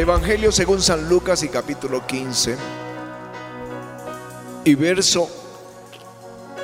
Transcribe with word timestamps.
Evangelio 0.00 0.50
según 0.50 0.80
San 0.80 1.10
Lucas 1.10 1.42
y 1.42 1.50
capítulo 1.50 2.06
15 2.06 2.56
y 4.64 4.74
verso 4.74 5.28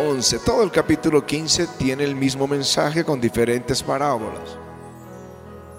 11. 0.01 0.39
Todo 0.39 0.63
el 0.63 0.71
capítulo 0.71 1.27
15 1.27 1.67
tiene 1.79 2.05
el 2.05 2.15
mismo 2.15 2.49
mensaje 2.49 3.05
con 3.05 3.21
diferentes 3.21 3.83
parábolas. 3.83 4.57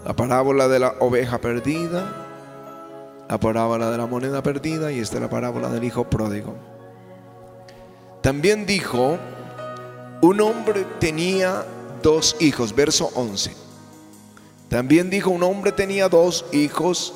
La 0.06 0.16
parábola 0.16 0.68
de 0.68 0.78
la 0.78 0.94
oveja 1.00 1.40
perdida, 1.40 2.28
la 3.28 3.40
parábola 3.40 3.90
de 3.90 3.98
la 3.98 4.06
moneda 4.06 4.44
perdida 4.44 4.92
y 4.92 5.00
esta 5.00 5.16
es 5.16 5.22
la 5.24 5.30
parábola 5.32 5.70
del 5.70 5.84
hijo 5.84 6.08
pródigo. 6.08 6.54
También 8.22 8.68
dijo, 8.68 9.18
un 10.22 10.42
hombre 10.42 10.86
tenía 11.00 11.66
dos 12.04 12.36
hijos, 12.40 12.76
verso 12.76 13.10
11. 13.16 13.52
También 14.70 15.10
dijo, 15.10 15.32
un 15.32 15.42
hombre 15.42 15.72
tenía 15.72 16.08
dos 16.08 16.46
hijos 16.52 17.16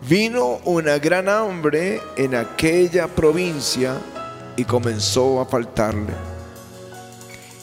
vino 0.00 0.60
una 0.64 0.98
gran 0.98 1.28
hambre 1.28 2.00
en 2.16 2.34
aquella 2.34 3.08
provincia 3.08 3.96
y 4.56 4.64
comenzó 4.64 5.40
a 5.40 5.46
faltarle. 5.46 6.12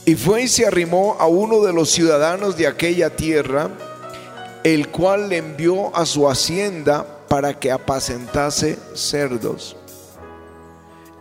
Y 0.05 0.15
fue 0.15 0.43
y 0.43 0.47
se 0.47 0.67
arrimó 0.67 1.15
a 1.19 1.25
uno 1.25 1.61
de 1.61 1.73
los 1.73 1.89
ciudadanos 1.89 2.57
de 2.57 2.67
aquella 2.67 3.15
tierra, 3.15 3.69
el 4.63 4.89
cual 4.89 5.29
le 5.29 5.37
envió 5.37 5.95
a 5.95 6.05
su 6.05 6.29
hacienda 6.29 7.05
para 7.27 7.59
que 7.59 7.71
apacentase 7.71 8.77
cerdos. 8.93 9.75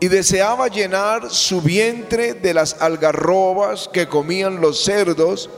Y 0.01 0.09
deseaba 0.09 0.69
llenar 0.69 1.31
su 1.31 1.62
vientre 1.62 2.35
de 2.35 2.53
las 2.53 2.81
algarrobas 2.83 3.89
que 3.91 4.07
comían 4.07 4.61
los 4.61 4.85
cerdos, 4.85 5.48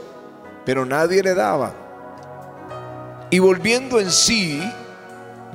pero 0.65 0.85
nadie 0.85 1.21
le 1.21 1.33
daba. 1.33 1.73
Y 3.29 3.39
volviendo 3.39 3.99
en 3.99 4.09
sí, 4.09 4.61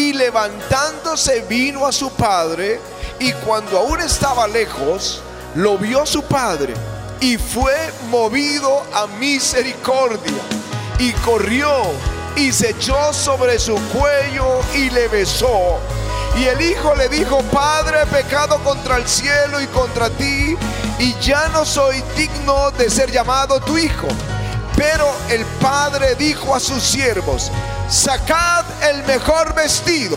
Y 0.00 0.14
levantándose 0.14 1.42
vino 1.42 1.86
a 1.86 1.92
su 1.92 2.10
padre 2.12 2.80
y 3.18 3.34
cuando 3.34 3.78
aún 3.78 4.00
estaba 4.00 4.48
lejos, 4.48 5.20
lo 5.56 5.76
vio 5.76 6.06
su 6.06 6.22
padre 6.22 6.72
y 7.20 7.36
fue 7.36 7.76
movido 8.08 8.82
a 8.94 9.06
misericordia 9.06 10.40
y 10.98 11.12
corrió 11.12 11.82
y 12.34 12.50
se 12.50 12.70
echó 12.70 13.12
sobre 13.12 13.58
su 13.58 13.74
cuello 13.92 14.62
y 14.74 14.88
le 14.88 15.06
besó. 15.08 15.78
Y 16.38 16.44
el 16.44 16.62
hijo 16.62 16.94
le 16.94 17.10
dijo, 17.10 17.42
Padre, 17.52 18.06
pecado 18.06 18.58
contra 18.64 18.96
el 18.96 19.06
cielo 19.06 19.60
y 19.60 19.66
contra 19.66 20.08
ti, 20.08 20.56
y 20.98 21.14
ya 21.20 21.48
no 21.48 21.66
soy 21.66 22.02
digno 22.16 22.70
de 22.70 22.88
ser 22.88 23.10
llamado 23.10 23.60
tu 23.60 23.76
hijo. 23.76 24.08
Pero 24.78 25.12
el 25.28 25.44
padre 25.60 26.14
dijo 26.14 26.54
a 26.54 26.60
sus 26.60 26.82
siervos, 26.82 27.52
sacad 27.90 28.64
el 28.88 29.02
mejor 29.04 29.52
vestido 29.52 30.16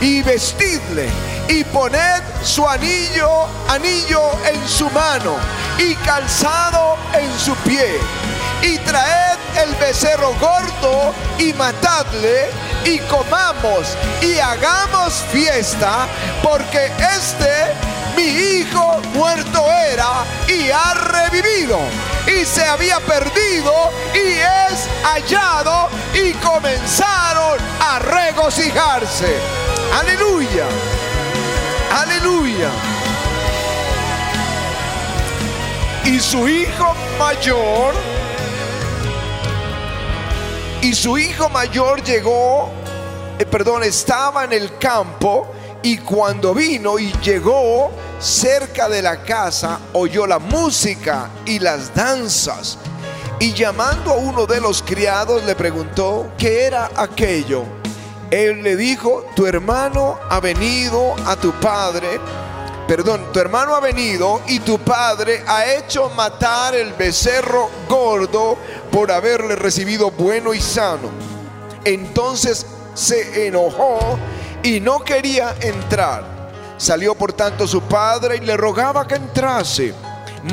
y 0.00 0.22
vestidle 0.22 1.08
y 1.48 1.64
poned 1.64 2.22
su 2.42 2.68
anillo, 2.68 3.46
anillo 3.68 4.30
en 4.46 4.68
su 4.68 4.90
mano 4.90 5.36
y 5.78 5.94
calzado 5.96 6.96
en 7.14 7.38
su 7.38 7.54
pie. 7.56 7.98
Y 8.62 8.76
traed 8.80 9.38
el 9.62 9.74
becerro 9.76 10.34
gordo 10.38 11.14
y 11.38 11.54
matadle 11.54 12.50
y 12.84 12.98
comamos 13.00 13.96
y 14.20 14.38
hagamos 14.38 15.14
fiesta 15.32 16.06
porque 16.42 16.92
este 17.16 17.72
mi 18.16 18.24
hijo 18.24 19.00
muerto 19.14 19.64
era 19.70 20.24
y 20.48 20.70
ha 20.70 20.94
revivido 20.94 21.78
y 22.26 22.44
se 22.44 22.64
había 22.64 23.00
perdido 23.00 23.72
y 24.14 24.28
es 24.28 24.88
hallado 25.02 25.88
y 26.14 26.32
comenzaron 26.34 27.58
a 27.80 27.98
regocijarse. 27.98 29.36
Aleluya. 29.98 30.66
Aleluya. 31.90 32.70
Y 36.04 36.20
su 36.20 36.48
hijo 36.48 36.94
mayor, 37.18 37.94
y 40.80 40.94
su 40.94 41.18
hijo 41.18 41.48
mayor 41.50 42.02
llegó, 42.02 42.70
eh, 43.38 43.44
perdón, 43.44 43.82
estaba 43.84 44.44
en 44.44 44.52
el 44.52 44.78
campo 44.78 45.52
y 45.82 45.98
cuando 45.98 46.54
vino 46.54 46.98
y 46.98 47.12
llegó 47.22 47.90
cerca 48.18 48.88
de 48.88 49.02
la 49.02 49.22
casa, 49.22 49.78
oyó 49.92 50.26
la 50.26 50.38
música 50.38 51.30
y 51.46 51.58
las 51.58 51.94
danzas. 51.94 52.78
Y 53.38 53.52
llamando 53.52 54.12
a 54.12 54.16
uno 54.16 54.46
de 54.46 54.60
los 54.60 54.82
criados 54.82 55.44
le 55.44 55.54
preguntó 55.54 56.32
qué 56.36 56.64
era 56.64 56.90
aquello. 56.96 57.64
Él 58.30 58.62
le 58.62 58.76
dijo, 58.76 59.24
tu 59.36 59.46
hermano 59.46 60.18
ha 60.28 60.40
venido 60.40 61.14
a 61.24 61.36
tu 61.36 61.52
padre, 61.52 62.20
perdón, 62.86 63.32
tu 63.32 63.38
hermano 63.38 63.74
ha 63.74 63.80
venido 63.80 64.42
y 64.48 64.58
tu 64.60 64.78
padre 64.78 65.44
ha 65.46 65.64
hecho 65.72 66.10
matar 66.10 66.74
el 66.74 66.92
becerro 66.94 67.70
gordo 67.88 68.58
por 68.90 69.12
haberle 69.12 69.54
recibido 69.54 70.10
bueno 70.10 70.52
y 70.52 70.60
sano. 70.60 71.08
Entonces 71.84 72.66
se 72.94 73.46
enojó 73.46 74.18
y 74.62 74.80
no 74.80 75.00
quería 75.00 75.54
entrar. 75.60 76.24
Salió 76.76 77.14
por 77.14 77.32
tanto 77.32 77.66
su 77.66 77.82
padre 77.82 78.36
y 78.36 78.40
le 78.40 78.56
rogaba 78.56 79.06
que 79.06 79.16
entrase. 79.16 79.94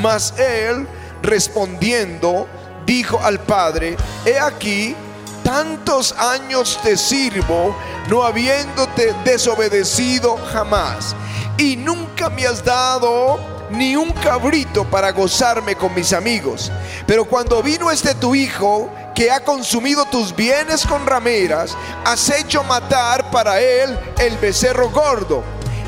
Mas 0.02 0.34
él, 0.38 0.86
respondiendo, 1.22 2.48
dijo 2.84 3.20
al 3.22 3.40
padre, 3.40 3.96
he 4.24 4.38
aquí, 4.38 4.96
tantos 5.44 6.12
años 6.12 6.78
te 6.82 6.96
sirvo, 6.96 7.76
no 8.08 8.24
habiéndote 8.24 9.14
desobedecido 9.24 10.36
jamás. 10.52 11.14
Y 11.58 11.76
nunca 11.76 12.28
me 12.28 12.46
has 12.46 12.64
dado 12.64 13.38
ni 13.70 13.96
un 13.96 14.12
cabrito 14.12 14.84
para 14.84 15.12
gozarme 15.12 15.76
con 15.76 15.94
mis 15.94 16.12
amigos. 16.12 16.70
Pero 17.06 17.24
cuando 17.24 17.62
vino 17.62 17.90
este 17.90 18.14
tu 18.14 18.34
hijo, 18.34 18.90
que 19.16 19.30
ha 19.30 19.40
consumido 19.40 20.04
tus 20.04 20.36
bienes 20.36 20.86
con 20.86 21.06
rameras, 21.06 21.74
has 22.04 22.28
hecho 22.28 22.62
matar 22.62 23.30
para 23.30 23.58
él 23.60 23.98
el 24.18 24.36
becerro 24.36 24.90
gordo. 24.90 25.42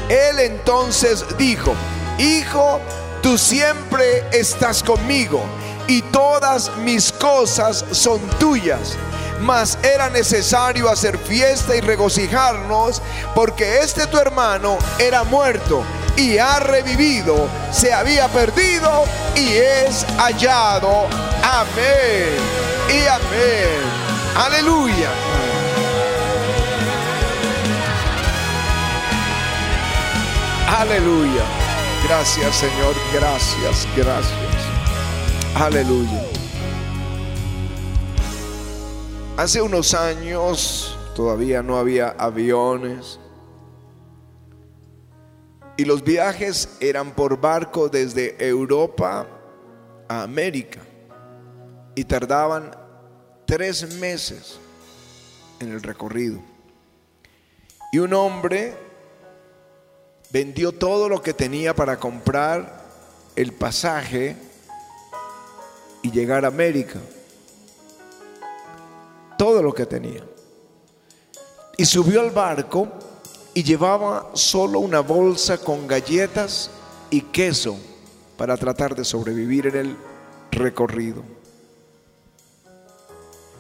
Él 0.09 0.41
entonces 0.41 1.27
dijo, 1.37 1.75
Hijo, 2.17 2.81
tú 3.23 3.37
siempre 3.37 4.25
estás 4.33 4.83
conmigo 4.83 5.43
y 5.87 6.01
todas 6.01 6.75
mis 6.79 7.13
cosas 7.13 7.85
son 7.93 8.19
tuyas. 8.39 8.97
Mas 9.43 9.79
era 9.83 10.09
necesario 10.09 10.89
hacer 10.89 11.19
fiesta 11.19 11.77
y 11.77 11.81
regocijarnos 11.81 13.03
porque 13.35 13.81
este 13.83 14.07
tu 14.07 14.19
hermano 14.19 14.79
era 14.99 15.23
muerto 15.23 15.85
y 16.17 16.39
ha 16.39 16.59
revivido, 16.61 17.47
se 17.71 17.93
había 17.93 18.27
perdido 18.29 19.05
y 19.37 19.49
es 19.53 20.07
hallado. 20.17 21.07
Amén 21.43 22.68
y 22.89 23.07
amén. 23.07 23.81
Aleluya. 24.35 25.11
Aleluya. 30.79 31.45
Gracias 32.05 32.57
Señor, 32.57 32.95
gracias, 33.13 33.89
gracias. 33.97 34.33
Aleluya. 35.55 36.25
Hace 39.37 39.63
unos 39.63 39.95
años 39.95 40.97
todavía 41.15 41.63
no 41.63 41.79
había 41.79 42.09
aviones. 42.19 43.19
Y 45.77 45.85
los 45.85 46.03
viajes 46.03 46.77
eran 46.81 47.13
por 47.13 47.41
barco 47.41 47.89
desde 47.89 48.37
Europa 48.45 49.27
a 50.09 50.23
América. 50.23 50.81
Y 51.99 52.05
tardaban 52.05 52.71
tres 53.45 53.93
meses 53.95 54.61
en 55.59 55.73
el 55.73 55.83
recorrido. 55.83 56.41
Y 57.91 57.99
un 57.99 58.15
hombre 58.15 58.77
vendió 60.31 60.71
todo 60.71 61.09
lo 61.09 61.21
que 61.21 61.35
tenía 61.35 61.75
para 61.75 61.99
comprar 61.99 62.85
el 63.35 63.53
pasaje 63.53 64.37
y 66.01 66.13
llegar 66.13 66.45
a 66.45 66.49
América. 66.49 67.01
Todo 69.37 69.61
lo 69.61 69.75
que 69.75 69.85
tenía. 69.85 70.23
Y 71.77 71.85
subió 71.85 72.21
al 72.21 72.31
barco 72.31 72.87
y 73.55 73.65
llevaba 73.65 74.31
solo 74.35 74.79
una 74.79 75.01
bolsa 75.01 75.59
con 75.59 75.89
galletas 75.89 76.71
y 77.11 77.23
queso 77.23 77.77
para 78.37 78.57
tratar 78.57 78.95
de 78.95 79.05
sobrevivir 79.05 79.67
en 79.67 79.77
el 79.77 79.97
recorrido. 80.53 81.38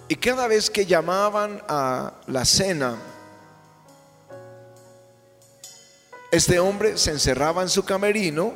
Y 0.08 0.16
cada 0.16 0.48
vez 0.48 0.70
que 0.70 0.86
llamaban 0.86 1.62
a 1.68 2.14
la 2.26 2.44
cena, 2.44 2.96
este 6.30 6.58
hombre 6.58 6.96
se 6.96 7.10
encerraba 7.10 7.62
en 7.62 7.68
su 7.68 7.84
camerino 7.84 8.52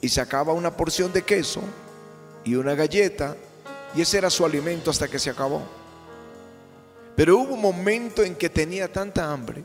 y 0.00 0.08
sacaba 0.08 0.52
una 0.52 0.76
porción 0.76 1.12
de 1.12 1.22
queso 1.22 1.60
y 2.44 2.54
una 2.54 2.74
galleta 2.74 3.36
y 3.94 4.02
ese 4.02 4.18
era 4.18 4.30
su 4.30 4.44
alimento 4.44 4.90
hasta 4.90 5.08
que 5.08 5.18
se 5.18 5.30
acabó. 5.30 5.62
Pero 7.16 7.38
hubo 7.38 7.54
un 7.54 7.62
momento 7.62 8.22
en 8.22 8.34
que 8.34 8.50
tenía 8.50 8.92
tanta 8.92 9.32
hambre 9.32 9.64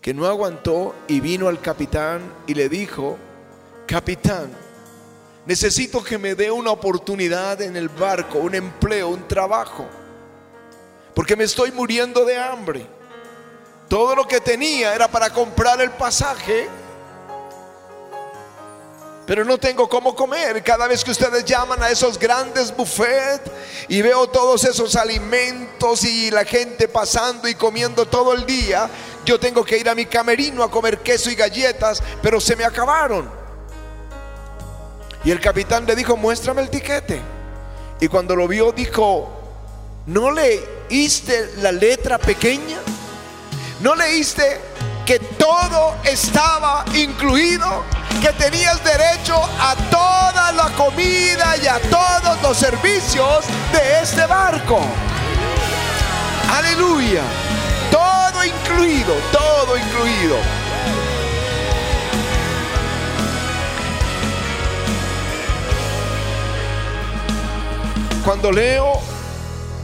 que 0.00 0.14
no 0.14 0.26
aguantó 0.26 0.94
y 1.06 1.20
vino 1.20 1.46
al 1.46 1.60
capitán 1.60 2.22
y 2.46 2.54
le 2.54 2.68
dijo, 2.68 3.18
capitán, 3.86 4.50
necesito 5.46 6.02
que 6.02 6.18
me 6.18 6.34
dé 6.34 6.50
una 6.50 6.70
oportunidad 6.70 7.60
en 7.60 7.76
el 7.76 7.88
barco, 7.88 8.38
un 8.38 8.54
empleo, 8.54 9.10
un 9.10 9.28
trabajo, 9.28 9.86
porque 11.14 11.36
me 11.36 11.44
estoy 11.44 11.72
muriendo 11.72 12.24
de 12.24 12.36
hambre. 12.36 12.86
Todo 13.88 14.14
lo 14.14 14.26
que 14.26 14.40
tenía 14.40 14.94
era 14.94 15.08
para 15.08 15.30
comprar 15.30 15.80
el 15.80 15.90
pasaje 15.90 16.68
pero 19.30 19.44
no 19.44 19.58
tengo 19.58 19.88
cómo 19.88 20.16
comer. 20.16 20.60
Cada 20.64 20.88
vez 20.88 21.04
que 21.04 21.12
ustedes 21.12 21.44
llaman 21.44 21.80
a 21.80 21.88
esos 21.88 22.18
grandes 22.18 22.76
buffets 22.76 23.48
y 23.86 24.02
veo 24.02 24.28
todos 24.28 24.64
esos 24.64 24.96
alimentos 24.96 26.02
y 26.02 26.32
la 26.32 26.44
gente 26.44 26.88
pasando 26.88 27.46
y 27.46 27.54
comiendo 27.54 28.06
todo 28.06 28.34
el 28.34 28.44
día, 28.44 28.90
yo 29.24 29.38
tengo 29.38 29.64
que 29.64 29.78
ir 29.78 29.88
a 29.88 29.94
mi 29.94 30.06
camerino 30.06 30.64
a 30.64 30.70
comer 30.72 30.98
queso 30.98 31.30
y 31.30 31.36
galletas, 31.36 32.02
pero 32.20 32.40
se 32.40 32.56
me 32.56 32.64
acabaron. 32.64 33.30
Y 35.22 35.30
el 35.30 35.38
capitán 35.38 35.86
le 35.86 35.94
dijo, 35.94 36.16
muéstrame 36.16 36.62
el 36.62 36.68
tiquete. 36.68 37.22
Y 38.00 38.08
cuando 38.08 38.34
lo 38.34 38.48
vio 38.48 38.72
dijo, 38.72 39.39
¿no 40.06 40.30
leíste 40.30 41.52
la 41.58 41.72
letra 41.72 42.18
pequeña? 42.18 42.78
¿No 43.80 43.94
leíste 43.94 44.60
que 45.06 45.18
todo 45.18 45.96
estaba 46.04 46.84
incluido? 46.94 47.84
que 48.20 48.32
tenías 48.34 48.82
derecho 48.84 49.34
a 49.34 49.74
toda 49.90 50.52
la 50.52 50.68
comida 50.76 51.56
y 51.62 51.66
a 51.66 51.78
todos 51.88 52.42
los 52.42 52.56
servicios 52.56 53.46
de 53.72 54.02
este 54.02 54.26
barco. 54.26 54.80
Aleluya. 56.52 57.22
Todo 57.90 58.44
incluido, 58.44 59.14
todo 59.32 59.76
incluido. 59.78 60.36
Cuando 68.22 68.52
leo 68.52 69.00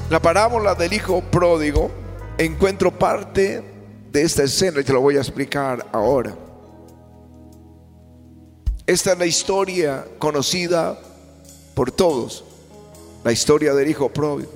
la 0.09 0.21
parábola 0.21 0.75
del 0.75 0.93
hijo 0.93 1.21
pródigo, 1.21 1.91
encuentro 2.39 2.97
parte 2.97 3.63
de 4.13 4.23
esta 4.23 4.45
escena 4.45 4.81
y 4.81 4.85
te 4.85 4.93
lo 4.93 5.01
voy 5.01 5.17
a 5.17 5.21
explicar 5.21 5.85
ahora. 5.93 6.37
Esta 8.87 9.13
es 9.13 9.19
la 9.19 9.27
historia 9.27 10.07
conocida 10.19 10.97
por 11.75 11.91
todos, 11.91 12.45
la 13.25 13.33
historia 13.33 13.75
del 13.75 13.89
hijo 13.89 14.09
pródigo. 14.09 14.53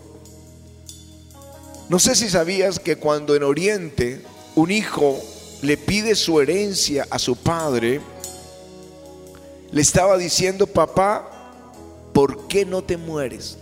No 1.89 1.99
sé 1.99 2.15
si 2.15 2.31
sabías 2.31 2.79
que 2.79 2.97
cuando 2.97 3.35
en 3.35 3.43
Oriente 3.43 4.25
un 4.55 4.71
hijo 4.71 5.19
le 5.63 5.77
pide 5.77 6.15
su 6.15 6.41
herencia 6.41 7.09
a 7.11 7.19
su 7.19 7.35
padre, 7.35 8.01
le 9.73 9.81
estaba 9.81 10.17
diciendo, 10.17 10.69
papá, 10.69 11.29
¿por 12.13 12.47
qué 12.47 12.65
no 12.65 12.83
te 12.83 12.97
mueres? 12.97 13.59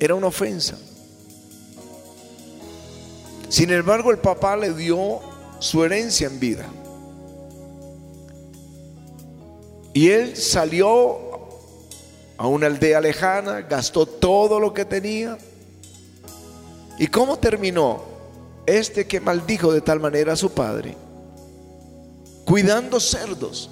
Era 0.00 0.14
una 0.14 0.28
ofensa. 0.28 0.78
Sin 3.50 3.70
embargo, 3.70 4.10
el 4.10 4.18
papá 4.18 4.56
le 4.56 4.72
dio 4.72 5.20
su 5.58 5.84
herencia 5.84 6.26
en 6.26 6.40
vida. 6.40 6.66
Y 9.92 10.08
él 10.08 10.36
salió 10.36 11.18
a 12.38 12.46
una 12.46 12.68
aldea 12.68 13.00
lejana, 13.00 13.60
gastó 13.60 14.06
todo 14.06 14.58
lo 14.58 14.72
que 14.72 14.86
tenía. 14.86 15.36
¿Y 16.98 17.06
cómo 17.08 17.38
terminó? 17.38 18.02
Este 18.64 19.06
que 19.06 19.20
maldijo 19.20 19.72
de 19.72 19.80
tal 19.80 20.00
manera 20.00 20.34
a 20.34 20.36
su 20.36 20.52
padre, 20.52 20.96
cuidando 22.44 23.00
cerdos. 23.00 23.70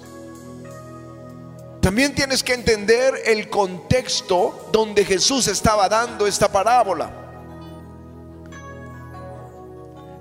También 1.89 2.13
tienes 2.13 2.43
que 2.43 2.53
entender 2.53 3.19
el 3.25 3.49
contexto 3.49 4.69
donde 4.71 5.03
Jesús 5.03 5.47
estaba 5.47 5.89
dando 5.89 6.27
esta 6.27 6.47
parábola. 6.47 7.09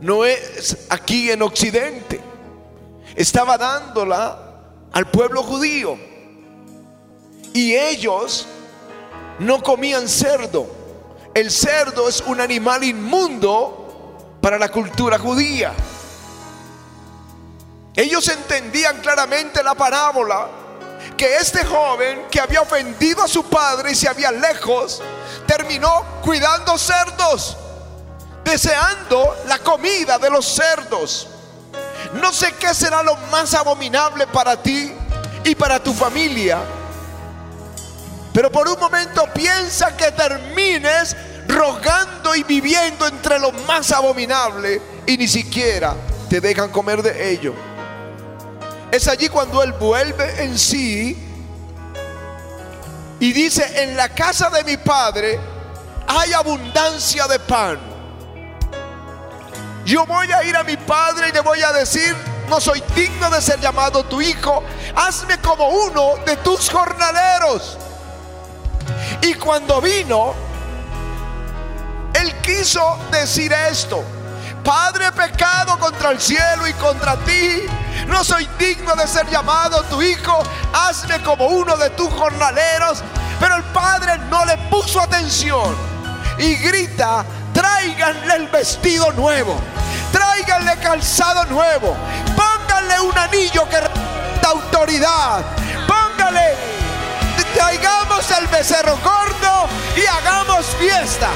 No 0.00 0.25
es 0.25 0.87
aquí 0.88 1.31
en 1.31 1.43
Occidente. 1.43 2.23
Estaba 3.15 3.59
dándola 3.59 4.62
al 4.93 5.11
pueblo 5.11 5.43
judío. 5.43 5.99
Y 7.53 7.75
ellos 7.75 8.47
no 9.38 9.62
comían 9.62 10.09
cerdo. 10.09 10.67
El 11.35 11.50
cerdo 11.50 12.09
es 12.09 12.23
un 12.23 12.40
animal 12.40 12.83
inmundo 12.83 14.38
para 14.40 14.59
la 14.59 14.71
cultura 14.71 15.19
judía. 15.19 15.75
Ellos 17.95 18.26
entendían 18.28 19.02
claramente 19.02 19.62
la 19.62 19.75
parábola 19.75 20.58
que 21.19 21.37
este 21.37 21.65
joven 21.65 22.27
que 22.31 22.41
había 22.41 22.63
ofendido 22.63 23.23
a 23.23 23.29
su 23.29 23.45
padre 23.45 23.91
y 23.91 23.95
se 23.95 24.09
había 24.09 24.31
lejos, 24.31 25.03
terminó 25.47 26.05
cuidando 26.23 26.79
cerdos, 26.79 27.57
deseando 28.45 29.37
la 29.47 29.59
comida 29.59 30.17
de 30.19 30.31
los 30.31 30.47
cerdos. 30.47 31.27
No 32.15 32.33
sé 32.33 32.53
qué 32.53 32.73
será 32.73 33.03
lo 33.03 33.17
más 33.33 33.53
abominable 33.53 34.29
para 34.29 34.63
ti 34.63 34.95
y 35.45 35.55
para 35.57 35.83
tu 35.83 35.93
familia. 35.93 36.61
Pero 38.33 38.51
por 38.53 38.69
un 38.69 38.79
momento 38.79 39.27
piensa 39.35 39.97
que 39.97 40.13
termines 40.13 41.17
rogando 41.49 42.37
y 42.37 42.45
viviendo 42.45 43.07
entre 43.09 43.41
lo 43.41 43.51
más 43.67 43.91
abominable 43.91 44.81
y 45.05 45.17
ni 45.17 45.27
siquiera 45.27 45.97
te 46.31 46.41
dejan 46.41 46.71
comer 46.71 47.03
de 47.03 47.33
ello. 47.33 47.68
Es 48.90 49.07
allí 49.09 49.28
cuando 49.28 49.62
él 49.62 49.73
vuelve 49.73 50.45
en 50.45 50.59
sí 50.59 51.16
y 53.21 53.33
dice, 53.33 53.83
en 53.83 53.97
la 53.97 54.09
casa 54.09 54.49
de 54.50 54.64
mi 54.64 54.76
padre 54.76 55.38
hay 56.07 56.33
abundancia 56.33 57.26
de 57.26 57.38
pan 57.40 57.88
yo 59.88 60.04
voy 60.04 60.30
a 60.30 60.45
ir 60.45 60.54
a 60.54 60.62
mi 60.64 60.76
padre 60.76 61.30
y 61.30 61.33
le 61.33 61.40
voy 61.40 61.62
a 61.62 61.73
decir, 61.73 62.14
no 62.50 62.61
soy 62.61 62.83
digno 62.95 63.30
de 63.30 63.40
ser 63.40 63.59
llamado 63.59 64.04
tu 64.04 64.21
hijo, 64.21 64.62
hazme 64.95 65.38
como 65.38 65.66
uno 65.66 66.16
de 66.26 66.37
tus 66.37 66.68
jornaleros. 66.68 67.78
Y 69.23 69.33
cuando 69.33 69.80
vino, 69.80 70.35
él 72.12 72.35
quiso 72.42 72.99
decir 73.11 73.50
esto, 73.50 74.04
Padre 74.65 75.12
pecado 75.12 75.79
contra 75.79 76.11
el 76.11 76.21
cielo 76.21 76.67
y 76.67 76.73
contra 76.75 77.17
ti, 77.25 77.62
no 78.07 78.23
soy 78.23 78.49
digno 78.59 78.95
de 78.97 79.07
ser 79.07 79.29
llamado 79.29 79.83
tu 79.85 80.03
hijo, 80.03 80.43
hazme 80.73 81.23
como 81.23 81.47
uno 81.47 81.77
de 81.77 81.91
tus 81.91 82.09
jornaleros. 82.11 83.03
Pero 83.41 83.57
el 83.57 83.62
padre 83.65 84.19
no 84.31 84.45
le 84.45 84.57
puso 84.69 85.00
atención. 85.00 85.77
Y 86.38 86.57
grita, 86.57 87.25
tráiganle 87.53 88.35
el 88.37 88.49
vestido 88.49 89.12
nuevo, 89.12 89.59
tráiganle 90.12 90.77
calzado 90.77 91.45
nuevo, 91.47 91.97
pónganle 92.37 93.00
un 93.00 93.19
anillo 93.19 93.69
que 93.69 93.77
da 93.77 94.49
autoridad, 94.50 95.43
pónganle, 95.87 96.57
traigamos 97.59 98.31
el 98.31 98.47
becerro 98.47 98.97
gordo 99.03 99.69
y 99.97 100.07
hagamos 100.07 100.65
fiesta. 100.79 101.29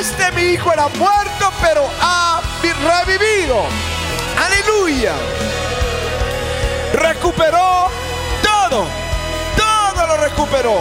Este 0.00 0.32
mi 0.32 0.54
hijo 0.54 0.72
era 0.72 0.88
muerto, 0.88 1.52
pero 1.60 1.86
ha 2.00 2.40
revivido. 2.62 3.62
Aleluya. 4.42 5.12
Recuperó 6.94 7.88
todo. 8.42 8.86
Todo 9.56 10.06
lo 10.06 10.16
recuperó. 10.16 10.78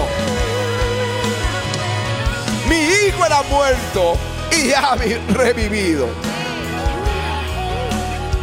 Mi 2.69 2.77
hijo 2.77 3.25
era 3.25 3.41
muerto 3.43 4.17
y 4.51 4.71
ha 4.71 4.95
revivido. 5.33 6.07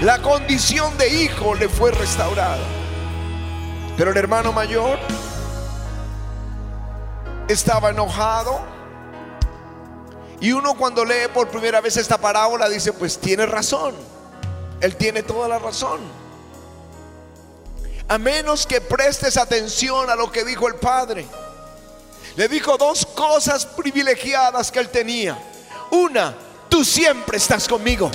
La 0.02 0.18
condición 0.18 0.98
de 0.98 1.08
hijo 1.08 1.54
le 1.54 1.68
fue 1.68 1.92
restaurada. 1.92 2.64
Pero 3.96 4.10
el 4.10 4.16
hermano 4.16 4.52
mayor 4.52 4.98
estaba 7.52 7.90
enojado. 7.90 8.60
Y 10.40 10.52
uno 10.52 10.74
cuando 10.74 11.04
lee 11.04 11.28
por 11.32 11.48
primera 11.48 11.80
vez 11.80 11.96
esta 11.96 12.18
parábola 12.18 12.68
dice, 12.68 12.92
pues 12.92 13.18
tiene 13.18 13.46
razón. 13.46 13.94
Él 14.80 14.96
tiene 14.96 15.22
toda 15.22 15.46
la 15.46 15.58
razón. 15.58 16.00
A 18.08 18.18
menos 18.18 18.66
que 18.66 18.80
prestes 18.80 19.36
atención 19.36 20.10
a 20.10 20.16
lo 20.16 20.32
que 20.32 20.44
dijo 20.44 20.66
el 20.66 20.74
Padre. 20.74 21.26
Le 22.34 22.48
dijo 22.48 22.76
dos 22.76 23.06
cosas 23.06 23.66
privilegiadas 23.66 24.72
que 24.72 24.80
él 24.80 24.88
tenía. 24.88 25.38
Una, 25.90 26.34
tú 26.68 26.84
siempre 26.84 27.36
estás 27.36 27.68
conmigo. 27.68 28.10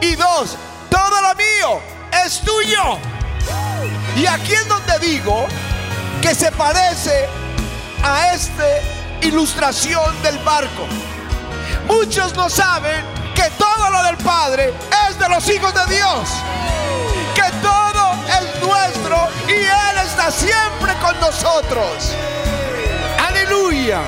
Y 0.00 0.14
dos, 0.14 0.56
todo 0.90 1.20
lo 1.20 1.34
mío 1.34 1.80
es 2.24 2.40
tuyo. 2.40 2.98
Y 4.16 4.26
aquí 4.26 4.52
es 4.52 4.68
donde 4.68 4.98
digo 5.00 5.46
que 6.22 6.34
se 6.34 6.52
parece 6.52 7.28
a 8.02 8.34
esta 8.34 8.64
ilustración 9.22 10.22
del 10.22 10.38
barco. 10.38 10.86
Muchos 11.86 12.34
no 12.34 12.48
saben 12.48 13.04
que 13.34 13.50
todo 13.58 13.90
lo 13.90 14.02
del 14.04 14.16
Padre 14.18 14.72
es 15.08 15.18
de 15.18 15.28
los 15.28 15.48
hijos 15.48 15.72
de 15.74 15.94
Dios. 15.94 16.28
Que 17.34 17.50
todo 17.62 18.14
es 18.26 18.62
nuestro 18.62 19.28
y 19.48 19.52
Él 19.52 19.98
está 20.04 20.30
siempre 20.30 20.92
con 21.00 21.18
nosotros. 21.20 22.12
Aleluya. 23.26 24.00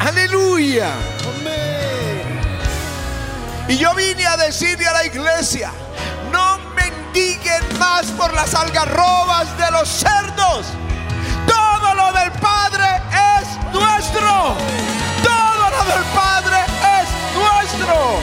Aleluya. 0.00 0.90
Y 3.68 3.78
yo 3.78 3.94
vine 3.94 4.26
a 4.26 4.36
decirle 4.36 4.86
a 4.86 4.92
la 4.92 5.06
iglesia, 5.06 5.72
más 7.78 8.06
por 8.12 8.32
las 8.34 8.54
algarrobas 8.54 9.56
de 9.58 9.70
los 9.70 9.88
cerdos. 9.88 10.66
Todo 11.46 11.94
lo 11.94 12.12
del 12.12 12.32
Padre 12.32 13.02
es 13.40 13.48
nuestro. 13.72 14.56
Todo 15.22 15.70
lo 15.70 15.84
del 15.92 16.04
Padre 16.14 16.58
es 17.00 17.08
nuestro. 17.34 18.20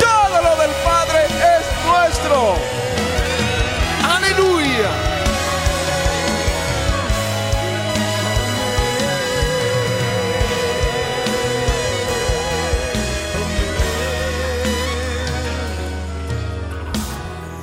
Todo 0.00 0.42
lo 0.42 0.56
del 0.56 0.70
Padre 0.84 1.26
es 1.26 1.86
nuestro. 1.86 2.75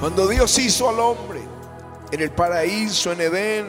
Cuando 0.03 0.27
Dios 0.27 0.59
hizo 0.59 0.89
al 0.89 0.99
hombre 0.99 1.39
en 2.11 2.19
el 2.19 2.29
paraíso, 2.29 3.13
en 3.13 3.21
Edén, 3.21 3.67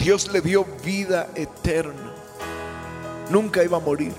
Dios 0.00 0.32
le 0.32 0.40
dio 0.40 0.64
vida 0.84 1.28
eterna. 1.36 2.12
Nunca 3.30 3.62
iba 3.62 3.76
a 3.76 3.80
morir. 3.80 4.12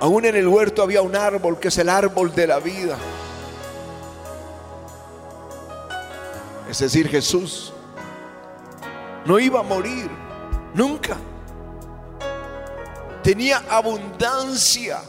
Aún 0.00 0.26
en 0.26 0.36
el 0.36 0.46
huerto 0.46 0.82
había 0.82 1.00
un 1.00 1.16
árbol 1.16 1.58
que 1.58 1.68
es 1.68 1.78
el 1.78 1.88
árbol 1.88 2.34
de 2.34 2.46
la 2.46 2.58
vida. 2.58 2.98
Es 6.68 6.78
decir, 6.78 7.08
Jesús 7.08 7.72
no 9.24 9.38
iba 9.38 9.60
a 9.60 9.62
morir. 9.62 10.10
Nunca. 10.74 11.16
Tenía 13.22 13.64
abundancia 13.70 15.00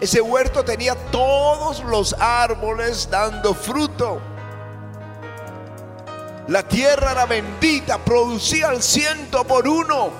ese 0.00 0.20
huerto 0.20 0.64
tenía 0.64 0.94
todos 1.10 1.82
los 1.84 2.14
árboles 2.18 3.08
dando 3.10 3.54
fruto. 3.54 4.20
La 6.48 6.62
tierra 6.62 7.12
era 7.12 7.26
bendita, 7.26 7.98
producía 7.98 8.68
el 8.68 8.82
ciento 8.82 9.44
por 9.44 9.66
uno. 9.66 10.10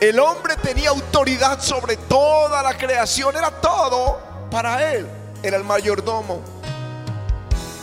El 0.00 0.18
hombre 0.18 0.56
tenía 0.56 0.90
autoridad 0.90 1.60
sobre 1.60 1.96
toda 1.96 2.62
la 2.62 2.78
creación, 2.78 3.36
era 3.36 3.50
todo 3.60 4.18
para 4.50 4.92
él. 4.92 5.06
Era 5.42 5.56
el 5.56 5.64
mayordomo. 5.64 6.40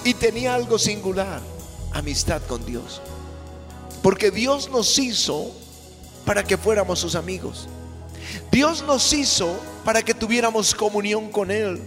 Y 0.03 0.13
tenía 0.13 0.55
algo 0.55 0.79
singular, 0.79 1.41
amistad 1.93 2.41
con 2.48 2.65
Dios. 2.65 3.01
Porque 4.01 4.31
Dios 4.31 4.69
nos 4.69 4.98
hizo 4.98 5.51
para 6.25 6.43
que 6.43 6.57
fuéramos 6.57 6.98
sus 6.98 7.15
amigos. 7.15 7.67
Dios 8.51 8.84
nos 8.84 9.13
hizo 9.13 9.60
para 9.84 10.01
que 10.01 10.13
tuviéramos 10.13 10.74
comunión 10.75 11.31
con 11.31 11.51
Él. 11.51 11.81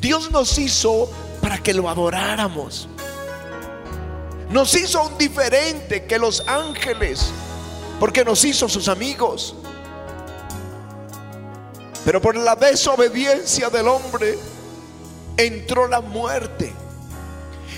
Dios 0.00 0.30
nos 0.30 0.58
hizo 0.58 1.10
para 1.40 1.58
que 1.58 1.74
lo 1.74 1.88
adoráramos. 1.88 2.88
Nos 4.50 4.74
hizo 4.74 5.02
un 5.02 5.18
diferente 5.18 6.04
que 6.04 6.18
los 6.18 6.44
ángeles, 6.46 7.30
porque 7.98 8.24
nos 8.24 8.44
hizo 8.44 8.68
sus 8.68 8.88
amigos. 8.88 9.54
Pero 12.04 12.20
por 12.20 12.36
la 12.36 12.54
desobediencia 12.54 13.70
del 13.70 13.88
hombre 13.88 14.38
entró 15.36 15.88
la 15.88 16.00
muerte. 16.00 16.72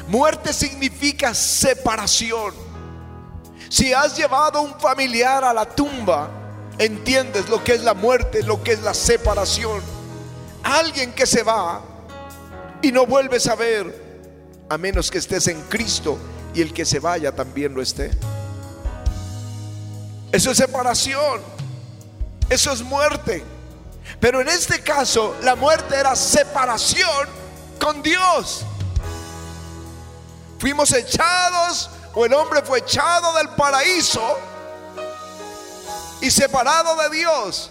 Muerte 0.09 0.53
significa 0.53 1.33
separación. 1.35 2.53
Si 3.69 3.93
has 3.93 4.17
llevado 4.17 4.61
un 4.63 4.79
familiar 4.79 5.45
a 5.45 5.53
la 5.53 5.65
tumba, 5.65 6.46
entiendes 6.79 7.49
lo 7.49 7.63
que 7.63 7.75
es 7.75 7.83
la 7.83 7.95
muerte, 7.95 8.43
lo 8.43 8.63
que 8.63 8.73
es 8.73 8.83
la 8.83 8.95
separación. 8.95 9.81
Alguien 10.63 11.13
que 11.13 11.27
se 11.27 11.43
va 11.43 11.83
y 12.83 12.93
no 12.93 13.07
vuelves 13.07 13.47
a 13.47 13.55
ver, 13.55 14.05
a 14.69 14.79
menos 14.79 15.11
que 15.11 15.19
estés 15.19 15.47
en 15.49 15.61
Cristo 15.63 16.19
y 16.55 16.61
el 16.61 16.73
que 16.73 16.85
se 16.85 16.99
vaya 16.99 17.33
también 17.33 17.75
lo 17.75 17.83
esté. 17.83 18.11
Eso 20.33 20.51
es 20.51 20.57
separación, 20.57 21.41
eso 22.49 22.73
es 22.73 22.83
muerte. 22.83 23.43
Pero 24.21 24.41
en 24.41 24.49
este 24.49 24.81
caso, 24.83 25.37
la 25.43 25.57
muerte 25.57 25.97
era 25.97 26.15
separación 26.17 27.29
con 27.81 28.03
Dios. 28.03 28.65
Fuimos 30.59 30.93
echados, 30.93 31.91
o 32.15 32.25
el 32.25 32.33
hombre 32.33 32.63
fue 32.63 32.79
echado 32.79 33.35
del 33.35 33.51
paraíso 33.51 34.39
y 36.21 36.31
separado 36.31 36.97
de 36.97 37.17
Dios. 37.17 37.71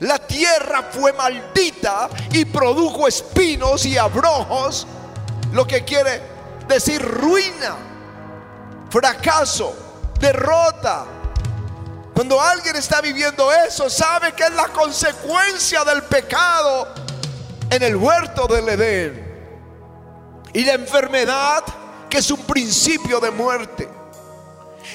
La 0.00 0.18
tierra 0.18 0.88
fue 0.90 1.12
maldita 1.12 2.08
y 2.32 2.44
produjo 2.44 3.06
espinos 3.06 3.84
y 3.86 3.96
abrojos, 3.98 4.86
lo 5.52 5.66
que 5.66 5.84
quiere 5.84 6.22
decir 6.66 7.02
ruina, 7.02 7.76
fracaso, 8.90 9.74
derrota. 10.18 11.04
Cuando 12.14 12.40
alguien 12.40 12.76
está 12.76 13.00
viviendo 13.00 13.52
eso, 13.52 13.88
sabe 13.88 14.32
que 14.32 14.44
es 14.44 14.52
la 14.52 14.68
consecuencia 14.68 15.84
del 15.84 16.02
pecado 16.02 16.88
en 17.70 17.82
el 17.82 17.96
huerto 17.96 18.46
del 18.46 18.68
Edén. 18.68 19.32
Y 20.52 20.64
la 20.64 20.74
enfermedad, 20.74 21.64
que 22.10 22.18
es 22.18 22.30
un 22.30 22.40
principio 22.42 23.18
de 23.20 23.30
muerte. 23.30 23.88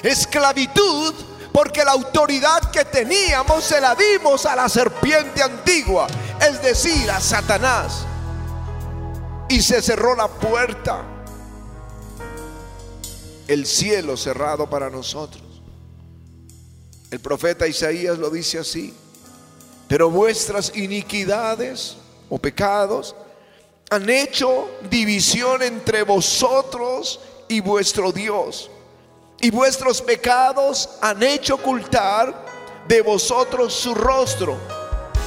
Esclavitud, 0.02 1.14
porque 1.58 1.84
la 1.84 1.90
autoridad 1.90 2.70
que 2.70 2.84
teníamos 2.84 3.64
se 3.64 3.80
la 3.80 3.96
dimos 3.96 4.46
a 4.46 4.54
la 4.54 4.68
serpiente 4.68 5.42
antigua, 5.42 6.06
es 6.40 6.62
decir, 6.62 7.10
a 7.10 7.20
Satanás. 7.20 8.06
Y 9.48 9.60
se 9.60 9.82
cerró 9.82 10.14
la 10.14 10.28
puerta. 10.28 11.02
El 13.48 13.66
cielo 13.66 14.16
cerrado 14.16 14.70
para 14.70 14.88
nosotros. 14.88 15.42
El 17.10 17.18
profeta 17.18 17.66
Isaías 17.66 18.18
lo 18.18 18.30
dice 18.30 18.60
así. 18.60 18.94
Pero 19.88 20.10
vuestras 20.10 20.70
iniquidades 20.76 21.96
o 22.30 22.38
pecados 22.38 23.16
han 23.90 24.08
hecho 24.08 24.70
división 24.88 25.64
entre 25.64 26.04
vosotros 26.04 27.18
y 27.48 27.58
vuestro 27.58 28.12
Dios 28.12 28.70
y 29.40 29.50
vuestros 29.50 30.02
pecados 30.02 30.88
han 31.00 31.22
hecho 31.22 31.54
ocultar 31.54 32.46
de 32.86 33.02
vosotros 33.02 33.72
su 33.72 33.94
rostro 33.94 34.56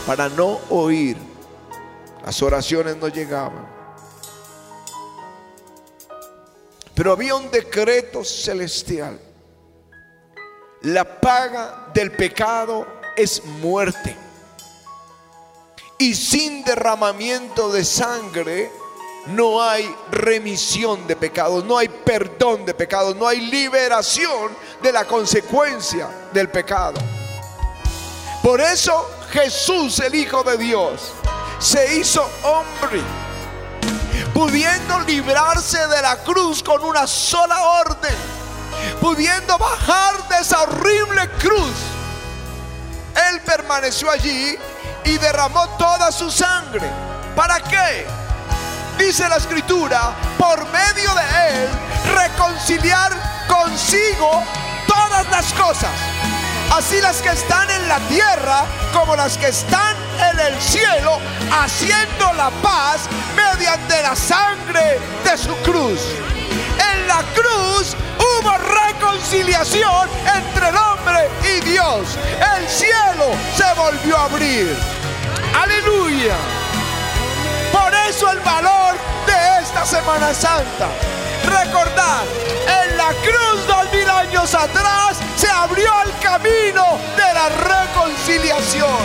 para 0.05 0.27
no 0.29 0.59
oír. 0.69 1.17
Las 2.25 2.41
oraciones 2.41 2.97
no 2.97 3.07
llegaban. 3.07 3.67
Pero 6.93 7.13
había 7.13 7.35
un 7.35 7.49
decreto 7.49 8.23
celestial. 8.23 9.19
La 10.81 11.19
paga 11.21 11.89
del 11.93 12.11
pecado 12.11 12.85
es 13.15 13.43
muerte. 13.45 14.15
Y 15.97 16.15
sin 16.15 16.63
derramamiento 16.63 17.71
de 17.71 17.85
sangre 17.85 18.71
no 19.27 19.61
hay 19.61 19.95
remisión 20.09 21.05
de 21.07 21.15
pecados, 21.15 21.63
no 21.63 21.77
hay 21.77 21.87
perdón 21.87 22.65
de 22.65 22.73
pecados, 22.73 23.15
no 23.15 23.27
hay 23.27 23.41
liberación 23.41 24.55
de 24.81 24.91
la 24.91 25.05
consecuencia 25.05 26.09
del 26.33 26.49
pecado. 26.49 26.99
Por 28.41 28.59
eso 28.59 29.09
Jesús, 29.31 29.99
el 29.99 30.15
Hijo 30.15 30.43
de 30.43 30.57
Dios, 30.57 31.13
se 31.59 31.99
hizo 31.99 32.27
hombre, 32.43 33.01
pudiendo 34.33 34.99
librarse 35.01 35.87
de 35.87 36.01
la 36.01 36.17
cruz 36.23 36.63
con 36.63 36.83
una 36.83 37.05
sola 37.05 37.63
orden, 37.81 38.15
pudiendo 38.99 39.57
bajar 39.57 40.27
de 40.27 40.37
esa 40.39 40.63
horrible 40.63 41.29
cruz. 41.39 41.73
Él 43.29 43.41
permaneció 43.41 44.09
allí 44.09 44.57
y 45.03 45.17
derramó 45.17 45.67
toda 45.77 46.11
su 46.11 46.31
sangre. 46.31 46.89
¿Para 47.35 47.59
qué? 47.59 48.20
Dice 49.05 49.27
la 49.27 49.37
escritura, 49.37 50.13
por 50.37 50.63
medio 50.71 51.13
de 51.15 51.63
él, 51.63 51.69
reconciliar 52.13 53.11
consigo 53.47 54.43
todas 54.87 55.27
las 55.31 55.51
cosas, 55.53 55.89
así 56.71 57.01
las 57.01 57.21
que 57.21 57.29
están 57.29 57.69
en 57.71 57.87
la 57.87 57.99
tierra 58.07 58.63
como 58.93 59.15
las 59.15 59.37
que 59.37 59.47
están 59.47 59.95
en 60.31 60.39
el 60.39 60.61
cielo, 60.61 61.17
haciendo 61.51 62.31
la 62.33 62.51
paz 62.61 63.09
mediante 63.35 64.01
la 64.03 64.15
sangre 64.15 64.99
de 65.23 65.37
su 65.37 65.55
cruz. 65.63 65.99
En 66.93 67.07
la 67.07 67.23
cruz 67.33 67.95
hubo 68.19 68.57
reconciliación 68.57 70.09
entre 70.35 70.69
el 70.69 70.75
hombre 70.75 71.29
y 71.43 71.61
Dios. 71.61 72.17
El 72.55 72.69
cielo 72.69 73.31
se 73.57 73.79
volvió 73.79 74.17
a 74.17 74.25
abrir. 74.25 74.77
Aleluya. 75.59 76.60
Eso 78.11 78.29
el 78.29 78.41
valor 78.41 78.95
de 79.25 79.63
esta 79.63 79.85
Semana 79.85 80.33
Santa. 80.33 80.89
Recordar, 81.45 82.25
en 82.83 82.97
la 82.97 83.07
cruz 83.23 83.65
dos 83.65 83.89
mil 83.93 84.09
años 84.09 84.53
atrás 84.53 85.17
se 85.37 85.49
abrió 85.49 85.89
el 86.03 86.19
camino 86.19 86.99
de 87.15 87.33
la 87.33 87.47
reconciliación. 87.47 88.99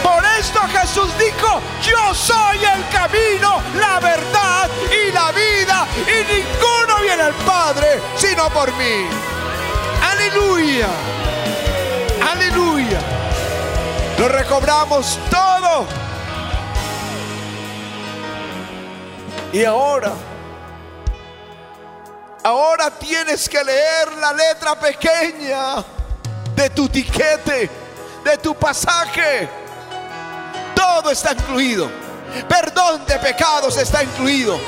Por 0.00 0.24
esto 0.38 0.60
Jesús 0.68 1.10
dijo, 1.18 1.60
yo 1.82 2.14
soy 2.14 2.58
el 2.58 2.88
camino, 2.90 3.60
la 3.80 3.98
verdad 3.98 4.70
y 4.92 5.10
la 5.10 5.32
vida, 5.32 5.88
y 6.06 6.32
ninguno 6.32 7.00
viene 7.02 7.24
al 7.24 7.34
Padre 7.44 8.00
sino 8.14 8.48
por 8.50 8.72
mí. 8.74 9.08
Aleluya, 10.08 10.86
aleluya. 12.30 13.00
Lo 14.18 14.28
recobramos 14.28 15.18
todo 15.32 16.05
Y 19.56 19.64
ahora, 19.64 20.12
ahora 22.44 22.90
tienes 22.90 23.48
que 23.48 23.64
leer 23.64 24.12
la 24.20 24.34
letra 24.34 24.78
pequeña 24.78 25.82
de 26.54 26.68
tu 26.68 26.86
tiquete, 26.90 27.70
de 28.22 28.36
tu 28.36 28.54
pasaje. 28.54 29.48
Todo 30.74 31.10
está 31.10 31.32
incluido. 31.32 31.90
Perdón 32.46 33.06
de 33.06 33.18
pecados 33.18 33.78
está 33.78 34.02
incluido. 34.02 34.60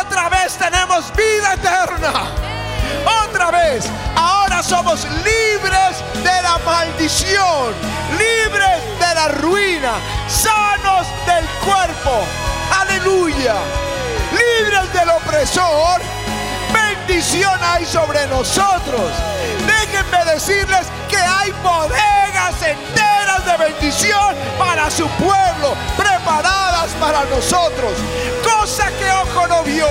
Otra 0.00 0.30
vez 0.30 0.54
tenemos 0.54 1.14
vida 1.14 1.52
eterna. 1.52 2.30
Otra 3.28 3.50
vez, 3.50 3.84
ahora 4.16 4.62
somos 4.62 5.04
libres 5.04 5.98
de 6.24 6.42
la 6.42 6.56
maldición, 6.64 7.74
libres 8.12 8.98
de 8.98 9.14
la 9.14 9.28
ruina, 9.28 9.92
sanos 10.26 11.06
del 11.26 11.44
cuerpo. 11.66 12.24
Aleluya 12.80 13.91
libres 14.32 14.92
del 14.92 15.08
opresor, 15.10 16.00
bendición 16.72 17.58
hay 17.62 17.84
sobre 17.84 18.26
nosotros. 18.26 19.10
Déjenme 19.66 20.32
decirles 20.32 20.86
que 21.08 21.16
hay 21.16 21.50
bodegas 21.62 22.54
enteras 22.62 23.44
de 23.44 23.64
bendición 23.64 24.34
para 24.58 24.90
su 24.90 25.06
pueblo, 25.08 25.74
preparadas 25.96 26.90
para 27.00 27.24
nosotros. 27.24 27.92
Cosa 28.42 28.88
que 28.98 29.10
ojo 29.10 29.46
no 29.48 29.62
vio, 29.62 29.88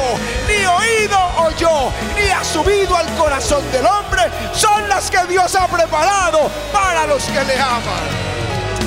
ni 0.47 0.65
oído 0.65 1.19
oyó, 1.37 1.91
ni 2.15 2.29
ha 2.29 2.43
subido 2.43 2.95
al 2.95 3.07
corazón 3.15 3.63
del 3.71 3.85
hombre, 3.85 4.23
son 4.53 4.87
las 4.89 5.09
que 5.09 5.23
Dios 5.25 5.55
ha 5.55 5.67
preparado 5.67 6.49
para 6.73 7.05
los 7.07 7.23
que 7.25 7.43
le 7.43 7.59
aman. 7.59 8.31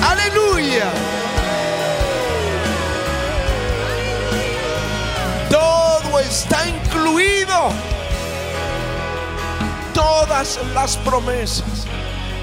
Aleluya. 0.09 0.85
Está 6.27 6.67
incluido. 6.67 7.69
Todas 9.93 10.59
las 10.73 10.97
promesas. 10.97 11.85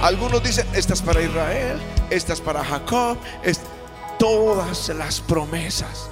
Algunos 0.00 0.42
dicen, 0.42 0.66
esta 0.72 0.94
es 0.94 1.02
para 1.02 1.20
Israel, 1.20 1.80
esta 2.10 2.32
es 2.32 2.40
para 2.40 2.64
Jacob. 2.64 3.18
todas 4.18 4.88
las 4.90 5.20
promesas. 5.20 6.08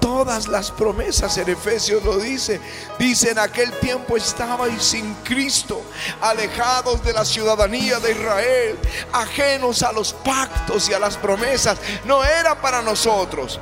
Todas 0.00 0.46
las 0.46 0.70
promesas 0.70 1.36
en 1.36 1.48
Efesios 1.48 2.04
lo 2.04 2.18
dice. 2.18 2.60
Dice, 2.98 3.30
en 3.30 3.38
aquel 3.38 3.72
tiempo 3.80 4.16
estabais 4.16 4.80
sin 4.82 5.14
Cristo, 5.24 5.82
alejados 6.20 7.02
de 7.02 7.12
la 7.12 7.24
ciudadanía 7.24 7.98
de 7.98 8.12
Israel, 8.12 8.78
ajenos 9.12 9.82
a 9.82 9.92
los 9.92 10.12
pactos 10.12 10.88
y 10.88 10.94
a 10.94 11.00
las 11.00 11.16
promesas. 11.16 11.78
No 12.04 12.22
era 12.22 12.60
para 12.60 12.82
nosotros 12.82 13.58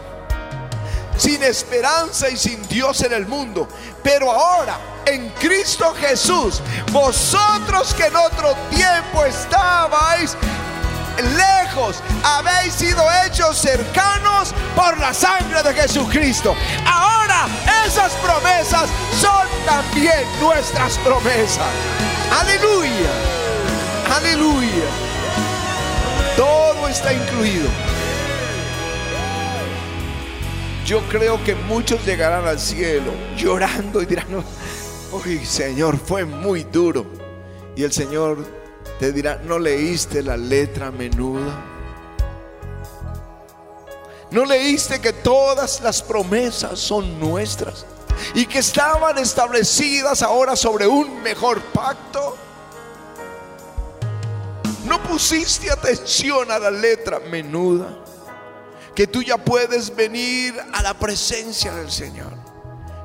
sin 1.16 1.42
esperanza 1.42 2.29
y 2.29 2.37
sin 2.37 2.66
Dios 2.68 3.03
en 3.03 3.12
el 3.12 3.27
mundo. 3.27 3.68
Pero 4.03 4.31
ahora, 4.31 4.79
en 5.07 5.31
Cristo 5.31 5.94
Jesús, 6.00 6.61
vosotros 6.92 7.94
que 7.94 8.07
en 8.07 8.16
otro 8.16 8.55
tiempo 8.70 9.24
estabais 9.24 10.37
lejos, 11.37 11.96
habéis 12.24 12.74
sido 12.74 13.03
hechos 13.24 13.57
cercanos 13.57 14.55
por 14.74 14.98
la 14.98 15.14
sangre 15.14 15.62
de 15.62 15.74
Jesucristo. 15.74 16.55
Ahora 16.87 17.46
esas 17.87 18.12
promesas 18.14 18.88
son 19.20 19.46
también 19.66 20.24
nuestras 20.40 20.98
promesas. 20.98 21.66
Aleluya, 22.40 23.11
aleluya. 24.16 24.85
Todo 26.37 26.88
está 26.88 27.12
incluido. 27.12 27.68
Yo 30.85 31.01
creo 31.09 31.42
que 31.42 31.55
muchos 31.55 32.05
llegarán 32.05 32.47
al 32.47 32.61
cielo 32.61 33.11
llorando 33.38 34.03
y 34.03 34.07
dirán, 34.07 34.27
uy 35.12 35.44
Señor, 35.47 35.99
fue 35.99 36.27
muy 36.27 36.64
duro. 36.64 37.07
Y 37.75 37.85
el 37.85 37.92
Señor 37.92 38.47
te 38.99 39.11
dirá, 39.11 39.40
¿no 39.44 39.59
leíste 39.59 40.23
la 40.23 40.37
letra 40.37 40.90
menuda? 40.90 41.64
¿No 44.31 44.44
leíste 44.44 45.01
que 45.01 45.14
todas 45.14 45.81
las 45.81 46.03
promesas 46.03 46.79
son 46.79 47.18
nuestras? 47.18 47.87
Y 48.35 48.44
que 48.44 48.59
estaban 48.59 49.16
establecidas 49.16 50.23
ahora 50.23 50.55
sobre 50.55 50.87
un 50.87 51.23
mejor 51.23 51.62
pacto. 51.73 52.37
¿No 54.87 55.03
pusiste 55.03 55.70
atención 55.70 56.51
a 56.51 56.59
la 56.59 56.70
letra 56.70 57.20
menuda? 57.20 58.03
Que 58.94 59.07
tú 59.07 59.22
ya 59.22 59.37
puedes 59.37 59.94
venir 59.94 60.54
a 60.72 60.83
la 60.83 60.94
presencia 60.94 61.74
del 61.74 61.90
Señor 61.90 62.33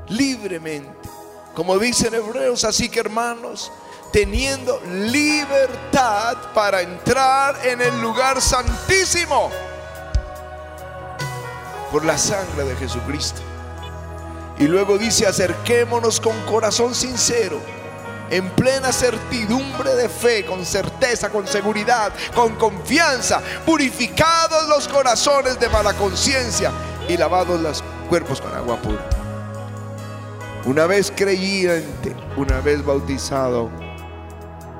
libremente. 0.09 1.09
Como 1.55 1.77
dicen 1.77 2.13
Hebreos, 2.13 2.63
así 2.63 2.89
que 2.89 2.99
hermanos, 2.99 3.71
teniendo 4.11 4.79
libertad 5.11 6.37
para 6.53 6.81
entrar 6.81 7.65
en 7.65 7.81
el 7.81 8.01
lugar 8.01 8.41
santísimo 8.41 9.49
por 11.91 12.05
la 12.05 12.17
sangre 12.17 12.63
de 12.65 12.75
Jesucristo. 12.75 13.41
Y 14.59 14.65
luego 14.65 14.97
dice, 14.97 15.25
acerquémonos 15.25 16.19
con 16.19 16.39
corazón 16.45 16.93
sincero 16.93 17.59
en 18.29 18.49
plena 18.51 18.91
certidumbre 18.91 19.95
de 19.95 20.09
fe, 20.09 20.45
con 20.45 20.65
certeza, 20.65 21.29
con 21.29 21.47
seguridad, 21.47 22.11
con 22.33 22.55
confianza, 22.55 23.41
purificados 23.65 24.67
los 24.67 24.87
corazones 24.87 25.59
de 25.59 25.69
mala 25.69 25.93
conciencia 25.93 26.71
y 27.07 27.17
lavados 27.17 27.59
los 27.59 27.83
cuerpos 28.09 28.41
con 28.41 28.53
agua 28.53 28.77
pura. 28.81 29.07
Una 30.65 30.85
vez 30.85 31.11
creyente, 31.15 32.15
una 32.35 32.59
vez 32.59 32.83
bautizado, 32.85 33.69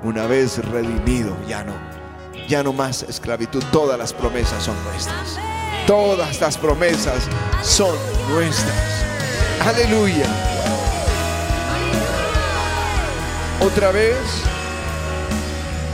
una 0.04 0.28
vez 0.28 0.64
redimido, 0.66 1.36
ya 1.48 1.64
no, 1.64 1.74
ya 2.48 2.64
no 2.64 2.74
más 2.74 3.04
esclavitud. 3.04 3.64
Todas 3.72 3.98
las 3.98 4.14
promesas 4.14 4.64
son 4.64 4.76
nuestras. 4.84 5.38
Todas 5.88 6.40
las 6.40 6.58
promesas 6.58 7.24
son 7.64 7.96
nuestras. 8.30 8.76
Aleluya. 9.66 10.59
Otra 13.62 13.92
vez 13.92 14.18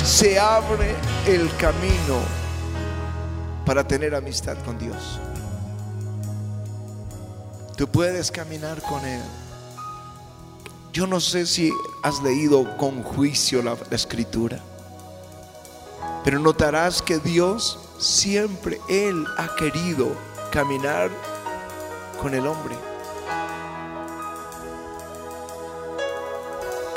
se 0.03 0.39
abre 0.39 0.95
el 1.25 1.49
camino 1.57 2.19
para 3.65 3.87
tener 3.87 4.13
amistad 4.13 4.55
con 4.63 4.77
Dios. 4.77 5.19
Tú 7.75 7.87
puedes 7.87 8.31
caminar 8.31 8.81
con 8.81 9.03
Él. 9.05 9.23
Yo 10.93 11.07
no 11.07 11.19
sé 11.19 11.45
si 11.45 11.73
has 12.03 12.21
leído 12.21 12.77
con 12.77 13.03
juicio 13.03 13.61
la, 13.61 13.75
escritura, 13.91 14.59
pero 16.23 16.39
notarás 16.39 17.01
que 17.01 17.17
Dios 17.17 17.79
siempre, 17.97 18.79
Él 18.87 19.25
ha 19.37 19.55
querido 19.55 20.15
caminar 20.51 21.09
con 22.21 22.33
el 22.33 22.47
hombre. 22.47 22.75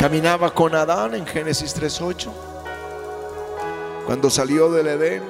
Caminaba 0.09 0.55
con 0.55 0.75
Adán 0.75 1.14
en 1.14 1.27
Génesis 1.27 1.77
3.8. 1.77 2.33
Cuando 4.07 4.31
salió 4.31 4.73
del 4.73 4.87
Edén, 4.87 5.23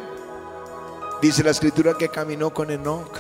dice 1.21 1.43
la 1.43 1.51
escritura 1.51 1.95
que 1.99 2.09
caminó 2.09 2.51
con 2.51 2.71
Enoch. 2.71 3.11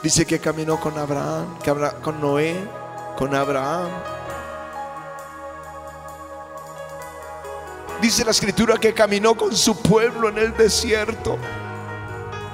Dice 0.00 0.24
que 0.24 0.38
caminó 0.38 0.78
con 0.78 0.96
Abraham, 0.96 1.58
que 1.58 1.74
con 2.04 2.20
Noé, 2.20 2.54
con 3.18 3.34
Abraham. 3.34 3.90
Dice 8.00 8.24
la 8.24 8.30
escritura 8.30 8.76
que 8.76 8.94
caminó 8.94 9.34
con 9.34 9.56
su 9.56 9.82
pueblo 9.82 10.28
en 10.28 10.38
el 10.38 10.56
desierto. 10.56 11.36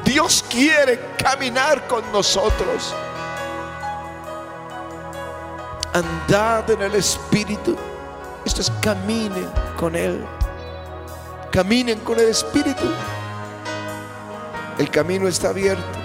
Dios 0.06 0.42
quiere 0.48 0.98
caminar 1.18 1.86
con 1.86 2.10
nosotros. 2.12 2.94
Andad 5.96 6.70
en 6.70 6.82
el 6.82 6.94
Espíritu. 6.94 7.74
Esto 8.44 8.60
es 8.60 8.70
caminen 8.82 9.48
con 9.78 9.96
Él. 9.96 10.22
Caminen 11.50 12.00
con 12.00 12.20
el 12.20 12.28
Espíritu. 12.28 12.84
El 14.76 14.90
camino 14.90 15.26
está 15.26 15.48
abierto. 15.48 15.98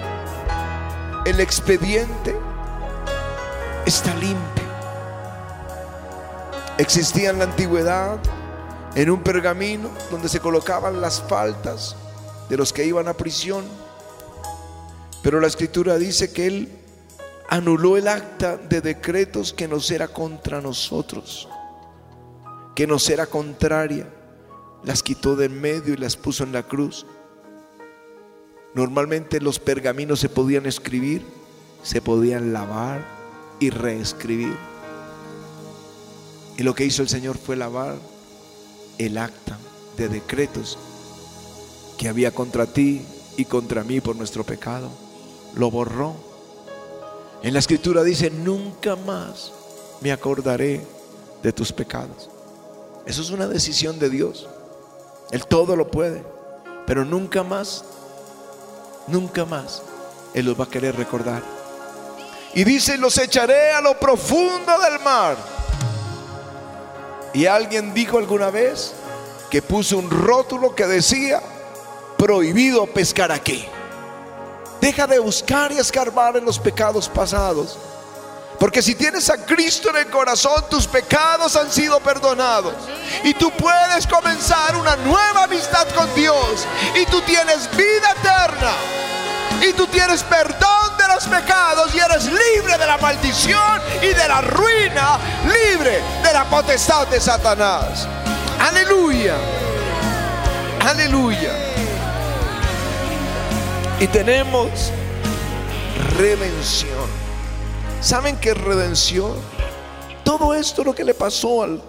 El 1.26 1.40
expediente 1.40 2.34
está 3.84 4.14
limpio. 4.14 4.64
Existía 6.78 7.28
en 7.28 7.40
la 7.40 7.44
antigüedad 7.44 8.18
en 8.94 9.10
un 9.10 9.22
pergamino 9.22 9.90
donde 10.10 10.30
se 10.30 10.40
colocaban 10.40 11.02
las 11.02 11.20
faltas 11.20 11.96
de 12.48 12.56
los 12.56 12.72
que 12.72 12.86
iban 12.86 13.08
a 13.08 13.12
prisión. 13.12 13.66
Pero 15.22 15.38
la 15.38 15.48
escritura 15.48 15.98
dice 15.98 16.32
que 16.32 16.46
Él 16.46 16.81
anuló 17.52 17.98
el 17.98 18.08
acta 18.08 18.56
de 18.56 18.80
decretos 18.80 19.52
que 19.52 19.68
nos 19.68 19.90
era 19.90 20.08
contra 20.08 20.62
nosotros, 20.62 21.50
que 22.74 22.86
nos 22.86 23.10
era 23.10 23.26
contraria. 23.26 24.08
Las 24.84 25.02
quitó 25.02 25.36
de 25.36 25.44
en 25.44 25.60
medio 25.60 25.92
y 25.92 25.98
las 25.98 26.16
puso 26.16 26.44
en 26.44 26.52
la 26.52 26.62
cruz. 26.62 27.04
Normalmente 28.74 29.38
los 29.38 29.58
pergaminos 29.58 30.18
se 30.18 30.30
podían 30.30 30.64
escribir, 30.64 31.26
se 31.82 32.00
podían 32.00 32.54
lavar 32.54 33.04
y 33.60 33.68
reescribir. 33.68 34.56
Y 36.56 36.62
lo 36.62 36.74
que 36.74 36.86
hizo 36.86 37.02
el 37.02 37.10
Señor 37.10 37.36
fue 37.36 37.56
lavar 37.56 37.96
el 38.96 39.18
acta 39.18 39.58
de 39.98 40.08
decretos 40.08 40.78
que 41.98 42.08
había 42.08 42.30
contra 42.30 42.64
ti 42.64 43.02
y 43.36 43.44
contra 43.44 43.84
mí 43.84 44.00
por 44.00 44.16
nuestro 44.16 44.42
pecado. 44.42 44.88
Lo 45.54 45.70
borró. 45.70 46.31
En 47.42 47.52
la 47.52 47.58
escritura 47.58 48.04
dice, 48.04 48.30
nunca 48.30 48.96
más 48.96 49.52
me 50.00 50.12
acordaré 50.12 50.84
de 51.42 51.52
tus 51.52 51.72
pecados. 51.72 52.30
Eso 53.04 53.22
es 53.22 53.30
una 53.30 53.48
decisión 53.48 53.98
de 53.98 54.10
Dios. 54.10 54.48
Él 55.32 55.46
todo 55.46 55.74
lo 55.74 55.90
puede, 55.90 56.22
pero 56.86 57.04
nunca 57.04 57.42
más 57.42 57.84
nunca 59.06 59.44
más 59.44 59.82
Él 60.34 60.46
los 60.46 60.58
va 60.58 60.64
a 60.64 60.70
querer 60.70 60.96
recordar. 60.96 61.42
Y 62.54 62.64
dice, 62.64 62.98
los 62.98 63.16
echaré 63.18 63.72
a 63.72 63.80
lo 63.80 63.98
profundo 63.98 64.72
del 64.78 65.00
mar. 65.00 65.36
Y 67.32 67.46
alguien 67.46 67.94
dijo 67.94 68.18
alguna 68.18 68.50
vez 68.50 68.92
que 69.50 69.62
puso 69.62 69.98
un 69.98 70.10
rótulo 70.10 70.74
que 70.74 70.86
decía, 70.86 71.42
prohibido 72.18 72.86
pescar 72.86 73.32
aquí. 73.32 73.64
Deja 74.82 75.06
de 75.06 75.20
buscar 75.20 75.70
y 75.70 75.78
escarbar 75.78 76.36
en 76.36 76.44
los 76.44 76.58
pecados 76.58 77.08
pasados. 77.08 77.78
Porque 78.58 78.82
si 78.82 78.96
tienes 78.96 79.30
a 79.30 79.36
Cristo 79.46 79.90
en 79.90 79.98
el 79.98 80.10
corazón, 80.10 80.64
tus 80.68 80.88
pecados 80.88 81.54
han 81.54 81.70
sido 81.70 82.00
perdonados. 82.00 82.74
Y 83.22 83.32
tú 83.34 83.52
puedes 83.52 84.08
comenzar 84.08 84.74
una 84.74 84.96
nueva 84.96 85.44
amistad 85.44 85.86
con 85.94 86.12
Dios. 86.16 86.66
Y 86.96 87.06
tú 87.06 87.20
tienes 87.20 87.70
vida 87.76 88.10
eterna. 88.10 88.72
Y 89.60 89.72
tú 89.72 89.86
tienes 89.86 90.24
perdón 90.24 90.96
de 90.98 91.14
los 91.14 91.24
pecados 91.26 91.94
y 91.94 92.00
eres 92.00 92.24
libre 92.24 92.76
de 92.76 92.84
la 92.84 92.98
maldición 92.98 93.80
y 94.02 94.08
de 94.08 94.26
la 94.26 94.40
ruina, 94.40 95.16
libre 95.44 96.02
de 96.24 96.32
la 96.32 96.42
potestad 96.50 97.06
de 97.06 97.20
Satanás. 97.20 98.08
Aleluya. 98.58 99.36
Aleluya. 100.84 101.71
Y 104.02 104.08
tenemos 104.08 104.90
redención. 106.18 107.08
¿Saben 108.00 108.36
qué 108.40 108.52
redención? 108.52 109.36
Todo 110.24 110.54
esto 110.54 110.82
lo 110.82 110.92
que 110.92 111.04
le 111.04 111.14
pasó 111.14 111.62
al 111.62 111.80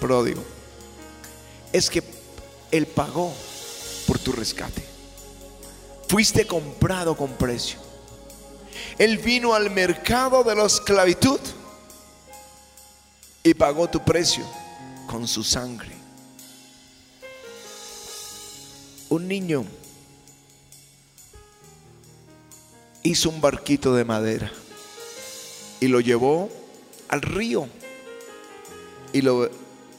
pródigo 0.00 0.42
es 1.74 1.90
que 1.90 2.02
Él 2.70 2.86
pagó 2.86 3.34
por 4.06 4.18
tu 4.18 4.32
rescate. 4.32 4.82
Fuiste 6.08 6.46
comprado 6.46 7.14
con 7.14 7.32
precio. 7.34 7.80
Él 8.96 9.18
vino 9.18 9.52
al 9.52 9.68
mercado 9.70 10.42
de 10.42 10.54
la 10.54 10.64
esclavitud 10.64 11.40
y 13.42 13.52
pagó 13.52 13.90
tu 13.90 14.02
precio 14.02 14.46
con 15.06 15.28
su 15.28 15.44
sangre. 15.44 15.92
Un 19.10 19.28
niño 19.28 19.66
hizo 23.06 23.30
un 23.30 23.40
barquito 23.40 23.94
de 23.94 24.04
madera 24.04 24.50
y 25.80 25.88
lo 25.88 26.00
llevó 26.00 26.50
al 27.08 27.22
río. 27.22 27.68
Y 29.12 29.22
lo, 29.22 29.48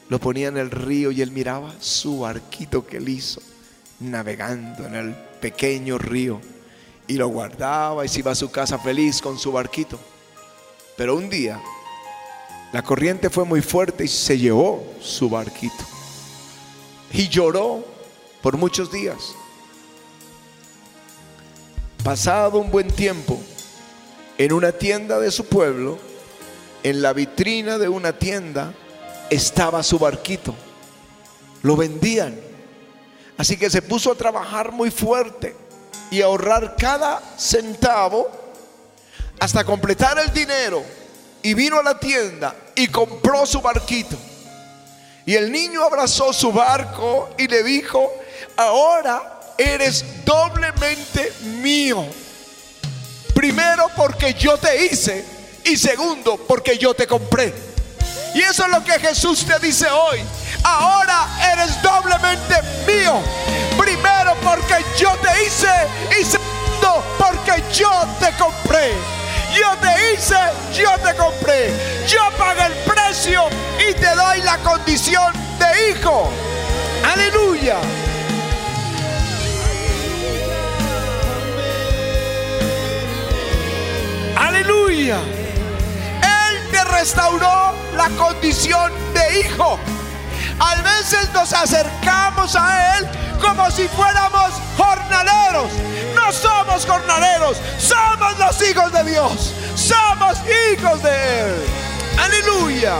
lo 0.08 0.18
ponía 0.20 0.48
en 0.48 0.58
el 0.58 0.70
río 0.70 1.10
y 1.10 1.22
él 1.22 1.30
miraba 1.30 1.74
su 1.80 2.20
barquito 2.20 2.86
que 2.86 2.98
él 2.98 3.08
hizo, 3.08 3.40
navegando 4.00 4.86
en 4.86 4.94
el 4.94 5.14
pequeño 5.40 5.98
río. 5.98 6.40
Y 7.06 7.14
lo 7.14 7.28
guardaba 7.28 8.04
y 8.04 8.08
se 8.08 8.20
iba 8.20 8.32
a 8.32 8.36
su 8.36 8.50
casa 8.50 8.78
feliz 8.78 9.20
con 9.20 9.38
su 9.38 9.50
barquito. 9.50 9.98
Pero 10.96 11.16
un 11.16 11.30
día 11.30 11.60
la 12.72 12.82
corriente 12.82 13.30
fue 13.30 13.44
muy 13.44 13.62
fuerte 13.62 14.04
y 14.04 14.08
se 14.08 14.36
llevó 14.36 14.84
su 15.00 15.30
barquito. 15.30 15.84
Y 17.12 17.28
lloró 17.28 17.84
por 18.42 18.58
muchos 18.58 18.92
días. 18.92 19.34
Pasado 22.08 22.58
un 22.58 22.70
buen 22.70 22.88
tiempo, 22.90 23.38
en 24.38 24.54
una 24.54 24.72
tienda 24.72 25.20
de 25.20 25.30
su 25.30 25.44
pueblo, 25.44 25.98
en 26.82 27.02
la 27.02 27.12
vitrina 27.12 27.76
de 27.76 27.90
una 27.90 28.18
tienda, 28.18 28.72
estaba 29.28 29.82
su 29.82 29.98
barquito. 29.98 30.54
Lo 31.60 31.76
vendían. 31.76 32.40
Así 33.36 33.58
que 33.58 33.68
se 33.68 33.82
puso 33.82 34.10
a 34.10 34.14
trabajar 34.14 34.72
muy 34.72 34.90
fuerte 34.90 35.54
y 36.10 36.22
ahorrar 36.22 36.76
cada 36.78 37.20
centavo 37.36 38.30
hasta 39.38 39.62
completar 39.64 40.18
el 40.18 40.32
dinero. 40.32 40.82
Y 41.42 41.52
vino 41.52 41.78
a 41.78 41.82
la 41.82 42.00
tienda 42.00 42.56
y 42.74 42.88
compró 42.88 43.44
su 43.44 43.60
barquito. 43.60 44.16
Y 45.26 45.34
el 45.34 45.52
niño 45.52 45.84
abrazó 45.84 46.32
su 46.32 46.52
barco 46.52 47.28
y 47.36 47.48
le 47.48 47.62
dijo, 47.62 48.10
ahora 48.56 49.37
eres 49.58 50.04
doblemente 50.24 51.32
mío. 51.60 52.06
Primero 53.34 53.90
porque 53.96 54.34
yo 54.34 54.56
te 54.56 54.86
hice 54.86 55.24
y 55.64 55.76
segundo 55.76 56.36
porque 56.46 56.78
yo 56.78 56.94
te 56.94 57.06
compré. 57.06 57.52
Y 58.34 58.40
eso 58.40 58.64
es 58.64 58.70
lo 58.70 58.84
que 58.84 58.98
Jesús 59.00 59.44
te 59.44 59.58
dice 59.58 59.88
hoy. 59.90 60.20
Ahora 60.62 61.26
eres 61.52 61.82
doblemente 61.82 62.54
mío. 62.86 63.20
Primero 63.76 64.34
porque 64.44 64.84
yo 64.98 65.16
te 65.16 65.44
hice 65.44 65.68
y 66.20 66.24
segundo 66.24 67.04
porque 67.18 67.62
yo 67.72 67.90
te 68.20 68.32
compré. 68.36 68.92
Yo 69.54 69.76
te 69.78 70.14
hice, 70.14 70.36
yo 70.74 70.90
te 70.98 71.16
compré. 71.16 71.72
Yo 72.06 72.20
pagué 72.36 72.66
el 72.66 72.74
precio 72.84 73.48
y 73.88 73.94
te 73.94 74.14
doy 74.14 74.42
la 74.42 74.58
condición 74.58 75.32
de 75.58 75.90
hijo. 75.90 76.30
Aleluya. 77.04 77.76
Aleluya. 84.58 85.18
Él 85.20 86.70
te 86.72 86.82
restauró 86.82 87.72
la 87.96 88.08
condición 88.18 88.90
de 89.14 89.40
hijo. 89.40 89.78
A 90.58 90.74
veces 90.82 91.32
nos 91.32 91.52
acercamos 91.52 92.56
a 92.56 92.98
Él 92.98 93.08
como 93.40 93.70
si 93.70 93.86
fuéramos 93.86 94.50
jornaleros. 94.76 95.70
No 96.12 96.32
somos 96.32 96.84
jornaleros, 96.84 97.56
somos 97.78 98.36
los 98.36 98.68
hijos 98.68 98.92
de 98.92 99.04
Dios. 99.04 99.54
Somos 99.76 100.38
hijos 100.72 101.04
de 101.04 101.40
Él. 101.40 101.54
Aleluya. 102.18 102.96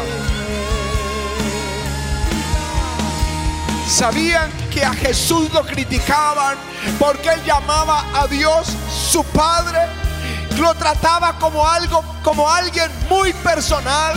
¿Sabían 3.88 4.52
que 4.70 4.84
a 4.84 4.92
Jesús 4.92 5.52
lo 5.52 5.66
criticaban 5.66 6.56
porque 7.00 7.30
él 7.30 7.42
llamaba 7.44 8.04
a 8.14 8.28
Dios 8.28 8.68
su 9.10 9.24
Padre? 9.24 10.07
Lo 10.56 10.74
trataba 10.74 11.38
como 11.38 11.68
algo, 11.68 12.04
como 12.22 12.50
alguien 12.50 12.90
muy 13.08 13.32
personal. 13.32 14.14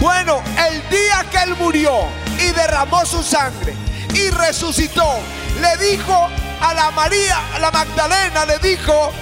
Bueno, 0.00 0.42
el 0.68 0.88
día 0.90 1.24
que 1.30 1.38
él 1.38 1.56
murió 1.56 1.92
y 2.38 2.50
derramó 2.52 3.04
su 3.04 3.22
sangre 3.22 3.74
y 4.14 4.30
resucitó, 4.30 5.18
le 5.60 5.76
dijo 5.90 6.28
a 6.60 6.74
la 6.74 6.90
María, 6.90 7.38
a 7.54 7.58
la 7.58 7.70
Magdalena, 7.70 8.44
le 8.44 8.58
dijo, 8.58 9.12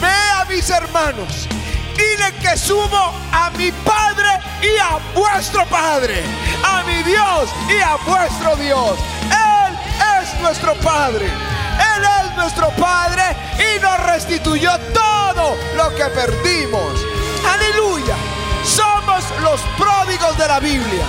ve 0.00 0.08
a 0.40 0.44
mis 0.46 0.68
hermanos, 0.70 1.48
dile 1.96 2.32
que 2.40 2.56
subo 2.56 3.14
a 3.32 3.50
mi 3.56 3.70
Padre 3.70 4.40
y 4.62 4.78
a 4.78 4.98
vuestro 5.14 5.64
Padre, 5.66 6.22
a 6.64 6.82
mi 6.82 7.02
Dios 7.02 7.50
y 7.68 7.80
a 7.80 7.96
vuestro 7.96 8.56
Dios. 8.56 8.98
Él 9.22 9.78
es 10.20 10.40
nuestro 10.40 10.74
Padre. 10.76 11.26
Él 11.26 12.04
es 12.04 12.23
nuestro 12.36 12.70
Padre 12.70 13.22
y 13.58 13.80
nos 13.80 13.98
restituyó 14.06 14.70
todo 14.92 15.56
lo 15.76 15.94
que 15.94 16.04
perdimos. 16.06 17.00
Aleluya. 17.46 18.16
Somos 18.64 19.24
los 19.42 19.60
pródigos 19.76 20.36
de 20.38 20.48
la 20.48 20.60
Biblia. 20.60 21.04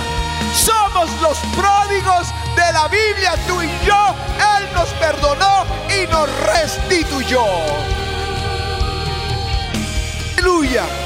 Somos 0.54 1.10
los 1.20 1.38
pródigos 1.56 2.28
de 2.54 2.72
la 2.72 2.88
Biblia, 2.88 3.34
tú 3.46 3.62
y 3.62 3.68
yo. 3.86 4.14
Él 4.58 4.68
nos 4.74 4.88
perdonó 4.90 5.64
y 5.88 6.06
nos 6.10 6.28
restituyó. 6.46 7.44
Aleluya. 10.36 11.05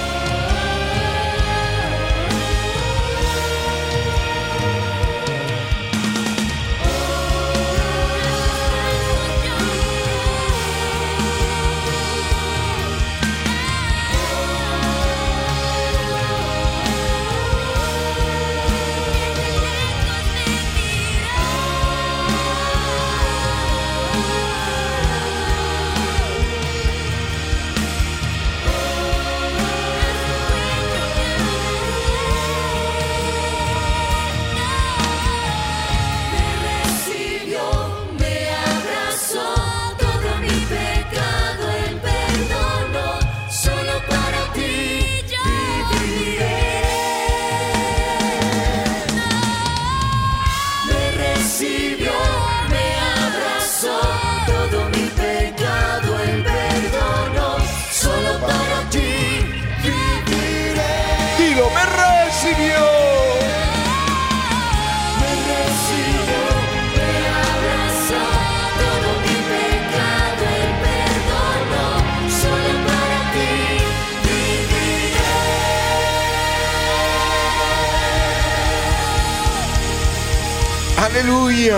Aleluya. 81.21 81.77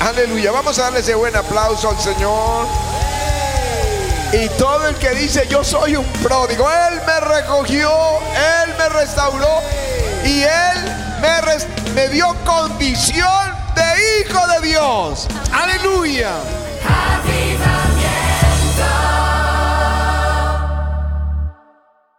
Aleluya. 0.00 0.50
Vamos 0.50 0.78
a 0.78 0.84
darle 0.84 1.00
ese 1.00 1.14
buen 1.14 1.36
aplauso 1.36 1.90
al 1.90 2.00
Señor. 2.00 2.66
Y 4.32 4.48
todo 4.58 4.88
el 4.88 4.94
que 4.94 5.10
dice 5.10 5.46
yo 5.50 5.62
soy 5.62 5.96
un 5.96 6.06
pródigo, 6.22 6.66
Él 6.70 6.98
me 7.06 7.20
recogió, 7.20 7.90
Él 8.64 8.74
me 8.78 8.88
restauró 8.88 9.60
y 10.24 10.44
Él 10.44 11.20
me, 11.20 11.92
me 11.92 12.08
dio 12.08 12.34
condición 12.46 13.54
de 13.74 14.22
hijo 14.22 14.46
de 14.46 14.68
Dios. 14.68 15.28
Aleluya. 15.52 16.30